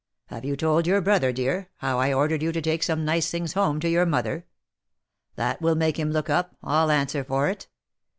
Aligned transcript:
Have 0.29 0.43
you 0.43 0.55
told 0.57 0.87
your 0.87 0.99
brother, 0.99 1.31
dear, 1.31 1.69
how 1.75 1.99
I 1.99 2.11
ordered 2.11 2.41
you 2.41 2.51
to 2.53 2.59
take 2.59 2.81
some 2.81 3.05
nice 3.05 3.29
things 3.29 3.53
home 3.53 3.79
to 3.81 3.87
your 3.87 4.07
mother? 4.07 4.47
That 5.35 5.61
will 5.61 5.75
make 5.75 5.99
him 5.99 6.09
look 6.09 6.27
up, 6.27 6.57
I'll 6.63 6.89
answer 6.89 7.23
for 7.23 7.47
it 7.49 7.67